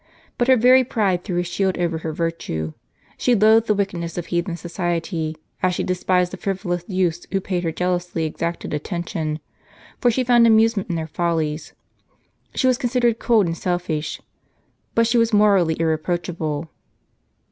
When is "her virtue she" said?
1.99-3.35